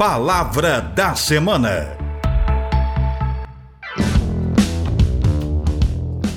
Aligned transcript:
Palavra 0.00 0.80
da 0.80 1.14
Semana. 1.14 1.94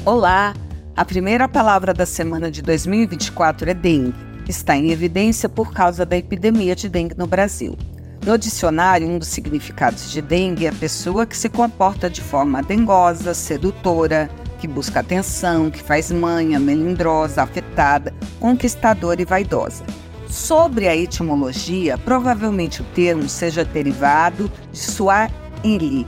Olá! 0.03 0.53
A 0.97 1.05
primeira 1.05 1.47
palavra 1.47 1.93
da 1.93 2.05
semana 2.05 2.51
de 2.51 2.61
2024 2.61 3.69
é 3.69 3.73
dengue. 3.73 4.13
Está 4.49 4.75
em 4.75 4.91
evidência 4.91 5.47
por 5.47 5.71
causa 5.71 6.05
da 6.05 6.17
epidemia 6.17 6.75
de 6.75 6.89
dengue 6.89 7.17
no 7.17 7.25
Brasil. 7.25 7.77
No 8.25 8.37
dicionário, 8.37 9.07
um 9.07 9.17
dos 9.17 9.29
significados 9.29 10.11
de 10.11 10.21
dengue 10.21 10.65
é 10.65 10.69
a 10.69 10.73
pessoa 10.73 11.25
que 11.25 11.37
se 11.37 11.47
comporta 11.47 12.09
de 12.09 12.19
forma 12.19 12.61
dengosa, 12.61 13.33
sedutora, 13.33 14.29
que 14.59 14.67
busca 14.67 14.99
atenção, 14.99 15.71
que 15.71 15.81
faz 15.81 16.11
manha, 16.11 16.59
melindrosa, 16.59 17.41
afetada, 17.41 18.13
conquistadora 18.41 19.21
e 19.21 19.25
vaidosa. 19.25 19.85
Sobre 20.33 20.87
a 20.87 20.95
etimologia, 20.95 21.95
provavelmente 21.95 22.81
o 22.81 22.85
termo 22.85 23.29
seja 23.29 23.63
derivado 23.63 24.51
de 24.71 24.79
Swahili, 24.79 26.07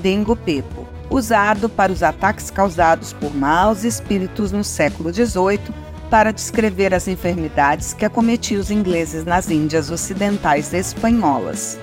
dengo 0.00 0.36
pepo, 0.36 0.86
usado 1.10 1.68
para 1.68 1.90
os 1.90 2.00
ataques 2.00 2.48
causados 2.48 3.12
por 3.12 3.34
maus 3.34 3.82
espíritos 3.82 4.52
no 4.52 4.62
século 4.62 5.12
XVIII 5.12 5.74
para 6.08 6.32
descrever 6.32 6.94
as 6.94 7.08
enfermidades 7.08 7.92
que 7.92 8.04
acometiam 8.04 8.60
os 8.60 8.70
ingleses 8.70 9.24
nas 9.24 9.50
Índias 9.50 9.90
Ocidentais 9.90 10.72
espanholas. 10.72 11.76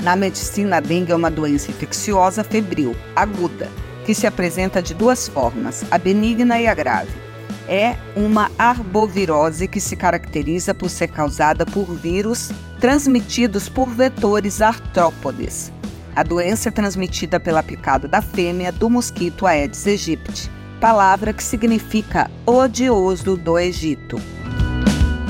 Na 0.00 0.16
medicina, 0.16 0.78
a 0.78 0.80
dengue 0.80 1.12
é 1.12 1.14
uma 1.14 1.30
doença 1.30 1.70
infecciosa 1.70 2.42
febril, 2.42 2.96
aguda, 3.14 3.68
que 4.04 4.16
se 4.16 4.26
apresenta 4.26 4.82
de 4.82 4.94
duas 4.94 5.28
formas, 5.28 5.84
a 5.92 5.96
benigna 5.96 6.60
e 6.60 6.66
a 6.66 6.74
grave 6.74 7.29
é 7.70 7.96
uma 8.16 8.50
arbovirose 8.58 9.68
que 9.68 9.80
se 9.80 9.94
caracteriza 9.94 10.74
por 10.74 10.90
ser 10.90 11.06
causada 11.06 11.64
por 11.64 11.94
vírus 11.94 12.50
transmitidos 12.80 13.68
por 13.68 13.88
vetores 13.88 14.60
artrópodes. 14.60 15.70
A 16.16 16.24
doença 16.24 16.70
é 16.70 16.72
transmitida 16.72 17.38
pela 17.38 17.62
picada 17.62 18.08
da 18.08 18.20
fêmea 18.20 18.72
do 18.72 18.90
mosquito 18.90 19.46
Aedes 19.46 19.86
aegypti, 19.86 20.50
palavra 20.80 21.32
que 21.32 21.44
significa 21.44 22.28
odioso 22.44 23.36
do 23.36 23.56
Egito. 23.56 24.20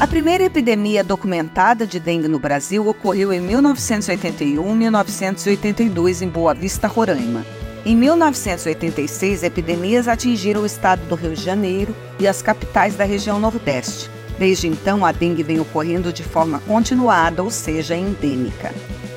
A 0.01 0.07
primeira 0.07 0.45
epidemia 0.45 1.05
documentada 1.05 1.87
de 1.87 2.01
dengue 2.01 2.27
no 2.27 2.39
Brasil 2.39 2.89
ocorreu 2.89 3.35
em 3.35 3.47
1981-1982 3.47 6.23
em 6.23 6.29
Boa 6.29 6.55
Vista, 6.55 6.89
Roraima. 6.89 7.45
Em 7.85 7.97
1986, 7.97 9.43
epidemias 9.43 10.07
atingiram 10.07 10.63
o 10.63 10.67
estado 10.67 11.01
do 11.09 11.15
Rio 11.15 11.35
de 11.35 11.43
Janeiro 11.43 11.97
e 12.19 12.29
as 12.29 12.43
capitais 12.43 12.95
da 12.95 13.05
região 13.05 13.41
Nordeste. 13.41 14.11
Desde 14.39 14.69
então, 14.69 15.05
a 15.05 15.13
dengue 15.13 15.43
vem 15.43 15.61
ocorrendo 15.61 16.13
de 16.13 16.23
forma 16.23 16.61
continuada, 16.61 17.43
ou 17.43 17.51
seja, 17.51 17.97
endêmica. 17.97 18.75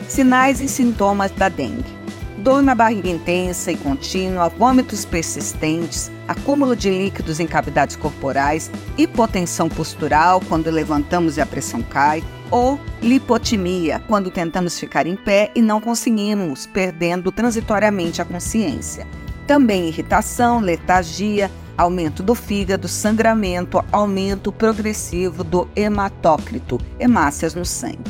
Sinais 0.07 0.61
e 0.61 0.69
sintomas 0.69 1.31
da 1.31 1.49
dengue: 1.49 2.02
dor 2.43 2.61
na 2.61 2.75
barriga 2.75 3.09
intensa 3.09 3.71
e 3.71 3.77
contínua, 3.77 4.49
vômitos 4.49 5.05
persistentes, 5.05 6.11
acúmulo 6.27 6.75
de 6.75 6.89
líquidos 6.89 7.39
em 7.39 7.47
cavidades 7.47 7.95
corporais, 7.95 8.69
hipotensão 8.97 9.69
postural 9.69 10.41
quando 10.49 10.69
levantamos 10.69 11.37
e 11.37 11.41
a 11.41 11.45
pressão 11.45 11.81
cai, 11.81 12.21
ou 12.51 12.77
lipotimia 13.01 14.03
quando 14.07 14.29
tentamos 14.29 14.77
ficar 14.77 15.07
em 15.07 15.15
pé 15.15 15.51
e 15.55 15.61
não 15.61 15.79
conseguimos, 15.79 16.67
perdendo 16.67 17.31
transitoriamente 17.31 18.21
a 18.21 18.25
consciência. 18.25 19.07
Também 19.47 19.87
irritação, 19.87 20.59
letargia, 20.59 21.49
aumento 21.77 22.21
do 22.21 22.35
fígado, 22.35 22.89
sangramento, 22.89 23.83
aumento 23.89 24.51
progressivo 24.51 25.45
do 25.45 25.67
hematócrito, 25.77 26.77
hemácias 26.99 27.55
no 27.55 27.65
sangue. 27.65 28.03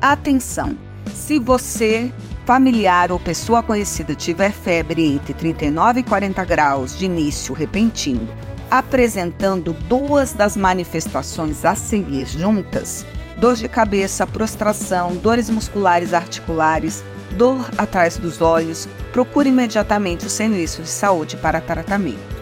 Atenção! 0.00 0.76
Se 1.14 1.38
você 1.38 2.12
familiar 2.48 3.12
ou 3.12 3.20
pessoa 3.20 3.62
conhecida 3.62 4.14
tiver 4.14 4.52
febre 4.52 5.04
entre 5.04 5.34
39 5.34 6.00
e 6.00 6.02
40 6.02 6.44
graus 6.46 6.96
de 6.96 7.04
início 7.04 7.52
repentino, 7.52 8.26
apresentando 8.70 9.74
duas 9.74 10.32
das 10.32 10.56
manifestações 10.56 11.66
a 11.66 11.74
seguir 11.74 12.24
juntas, 12.24 13.04
dor 13.36 13.54
de 13.54 13.68
cabeça, 13.68 14.26
prostração, 14.26 15.14
dores 15.16 15.50
musculares 15.50 16.14
articulares, 16.14 17.04
dor 17.36 17.68
atrás 17.76 18.16
dos 18.16 18.40
olhos, 18.40 18.88
procure 19.12 19.50
imediatamente 19.50 20.24
o 20.24 20.30
serviço 20.30 20.80
de 20.80 20.88
saúde 20.88 21.36
para 21.36 21.60
tratamento. 21.60 22.34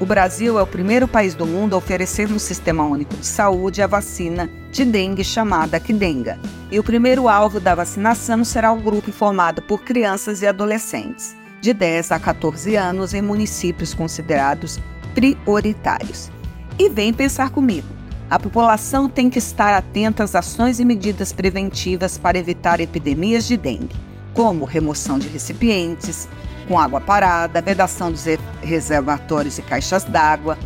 O 0.00 0.04
Brasil 0.04 0.58
é 0.58 0.62
o 0.62 0.66
primeiro 0.66 1.06
país 1.06 1.32
do 1.36 1.46
mundo 1.46 1.74
a 1.74 1.78
oferecer 1.78 2.28
no 2.28 2.40
Sistema 2.40 2.82
Único 2.82 3.14
de 3.14 3.26
Saúde 3.26 3.82
a 3.82 3.86
vacina 3.86 4.50
de 4.72 4.84
dengue 4.84 5.22
chamada 5.22 5.78
Kidenga. 5.78 6.40
E 6.74 6.78
o 6.80 6.82
primeiro 6.82 7.28
alvo 7.28 7.60
da 7.60 7.72
vacinação 7.72 8.42
será 8.42 8.72
o 8.72 8.80
grupo 8.80 9.12
formado 9.12 9.62
por 9.62 9.84
crianças 9.84 10.42
e 10.42 10.46
adolescentes 10.48 11.36
de 11.60 11.72
10 11.72 12.10
a 12.10 12.18
14 12.18 12.74
anos 12.74 13.14
em 13.14 13.22
municípios 13.22 13.94
considerados 13.94 14.80
prioritários. 15.14 16.32
E 16.76 16.88
vem 16.88 17.14
pensar 17.14 17.50
comigo. 17.50 17.86
A 18.28 18.40
população 18.40 19.08
tem 19.08 19.30
que 19.30 19.38
estar 19.38 19.72
atenta 19.72 20.24
às 20.24 20.34
ações 20.34 20.80
e 20.80 20.84
medidas 20.84 21.32
preventivas 21.32 22.18
para 22.18 22.38
evitar 22.38 22.80
epidemias 22.80 23.46
de 23.46 23.56
dengue, 23.56 23.94
como 24.32 24.64
remoção 24.64 25.16
de 25.16 25.28
recipientes, 25.28 26.28
com 26.66 26.76
água 26.76 27.00
parada, 27.00 27.62
vedação 27.62 28.10
dos 28.10 28.24
reservatórios 28.60 29.58
e 29.58 29.62
caixas 29.62 30.02
d'água. 30.02 30.58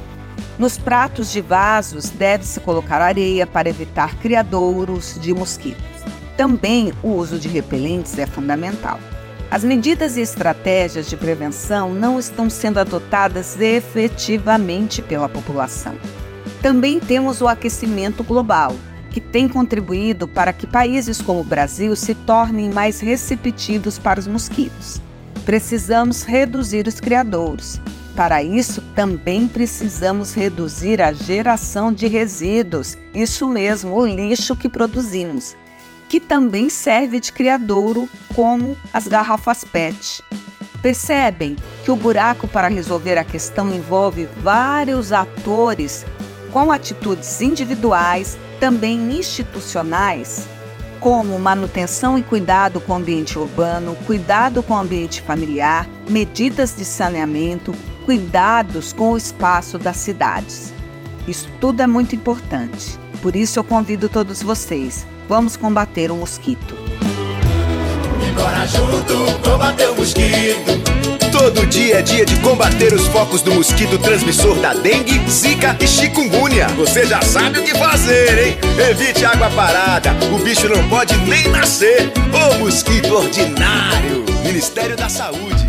Nos 0.59 0.79
pratos 0.79 1.31
de 1.31 1.43
vasos 1.43 2.09
deve-se 2.09 2.61
colocar 2.61 3.03
areia 3.03 3.47
para 3.47 3.69
evitar 3.69 4.17
criadouros 4.17 5.19
de 5.21 5.35
mosquitos. 5.35 5.98
Também 6.39 6.95
o 7.03 7.09
uso 7.09 7.39
de 7.39 7.49
repelentes 7.49 8.19
é 8.19 8.25
fundamental. 8.25 8.99
As 9.51 9.63
medidas 9.63 10.17
e 10.17 10.23
estratégias 10.23 11.07
de 11.07 11.19
prevenção 11.19 11.93
não 11.93 12.19
estão 12.19 12.49
sendo 12.49 12.79
adotadas 12.79 13.61
efetivamente 13.61 15.03
pela 15.03 15.29
população. 15.29 15.95
Também 16.63 16.99
temos 16.99 17.43
o 17.43 17.49
aquecimento 17.49 18.25
global, 18.25 18.75
que 19.11 19.21
tem 19.21 19.47
contribuído 19.47 20.27
para 20.27 20.55
que 20.55 20.67
países 20.67 21.21
como 21.21 21.41
o 21.41 21.45
Brasil 21.45 21.95
se 21.95 22.15
tornem 22.15 22.71
mais 22.71 23.01
receptivos 23.01 23.99
para 23.99 24.19
os 24.19 24.27
mosquitos 24.27 25.03
precisamos 25.49 26.25
reduzir 26.25 26.87
os 26.87 27.01
criadouros. 27.01 27.81
Para 28.15 28.43
isso, 28.43 28.83
também 28.95 29.49
precisamos 29.49 30.35
reduzir 30.35 31.01
a 31.01 31.11
geração 31.11 31.91
de 31.91 32.07
resíduos, 32.07 32.99
isso 33.15 33.49
mesmo, 33.49 33.99
o 33.99 34.07
lixo 34.07 34.55
que 34.55 34.69
produzimos, 34.69 35.57
que 36.09 36.19
também 36.19 36.69
serve 36.69 37.21
de 37.21 37.33
criadouro, 37.33 38.09
como 38.35 38.77
as 38.93 39.07
garrafas 39.07 39.65
PET. 39.65 40.23
Percebem 40.81 41.57
que 41.85 41.91
o 41.91 41.97
buraco 41.97 42.47
para 42.47 42.69
resolver 42.69 43.19
a 43.19 43.25
questão 43.25 43.73
envolve 43.73 44.29
vários 44.41 45.13
atores 45.13 46.07
com 46.53 46.73
atitudes 46.73 47.41
individuais, 47.41 48.39
também 48.59 49.13
institucionais 49.13 50.47
como 51.01 51.39
manutenção 51.39 52.19
e 52.19 52.23
cuidado 52.23 52.81
com 52.81 52.93
o 52.93 52.97
ambiente 52.97 53.39
urbano, 53.39 53.97
cuidado 54.07 54.63
com 54.63 54.75
o 54.75 54.79
ambiente 54.79 55.23
familiar, 55.23 55.89
medidas 56.09 56.75
de 56.77 56.85
saneamento, 56.85 57.73
cuidados 58.05 58.93
com 58.93 59.13
o 59.13 59.17
espaço 59.17 59.79
das 59.79 59.97
cidades. 59.97 60.73
Isso 61.27 61.49
tudo 61.61 61.83
é 61.83 61.87
muito 61.87 62.17
importante. 62.17 62.99
Por 63.23 63.37
isso 63.37 63.59
eu 63.59 63.65
convido 63.65 64.09
todos 64.09 64.43
vocês. 64.43 65.07
Vamos 65.29 65.59
combater 65.59 66.11
o 66.11 66.17
mosquito. 66.17 66.75
Bora 68.35 68.67
junto 68.67 69.39
combater 69.47 69.91
o 69.91 69.97
mosquito. 69.97 70.79
Todo 71.31 71.67
dia 71.67 71.99
é 71.99 72.03
dia 72.03 72.25
de 72.25 72.35
combater 72.41 72.95
os 72.95 73.07
focos 73.09 73.43
do 73.43 73.55
mosquito 73.55 73.99
transmissor 73.99 74.59
da 74.59 74.73
dengue, 74.73 75.21
zika 75.29 75.77
e 75.81 75.87
chikungunya. 75.87 76.69
Você 76.69 77.05
já 77.05 77.21
sabe 77.21 77.59
o 77.59 77.65
que 77.65 77.77
fazer, 77.77 78.39
hein? 78.39 78.59
Evite 78.91 79.25
água 79.27 79.51
parada, 79.51 80.17
o 80.35 80.39
bicho 80.39 80.67
não 80.67 80.89
pode 80.89 81.15
nem 81.27 81.47
nascer. 81.49 82.11
Ô 82.33 82.59
mosquito 82.61 83.15
ordinário! 83.15 84.25
Ministério 84.43 84.97
da 84.97 85.11
Saúde. 85.11 85.67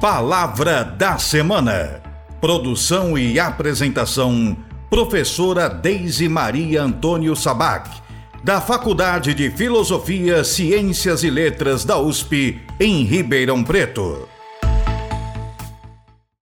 Palavra 0.00 0.82
da 0.82 1.16
Semana. 1.16 2.02
Produção 2.40 3.16
e 3.16 3.38
apresentação: 3.38 4.56
Professora 4.90 5.68
Deise 5.68 6.28
Maria 6.28 6.82
Antônio 6.82 7.36
Sabac, 7.36 7.88
da 8.42 8.60
Faculdade 8.60 9.34
de 9.34 9.50
Filosofia, 9.50 10.42
Ciências 10.44 11.22
e 11.22 11.30
Letras 11.30 11.84
da 11.84 11.98
USP, 11.98 12.60
em 12.78 13.04
Ribeirão 13.04 13.62
Preto. 13.62 14.28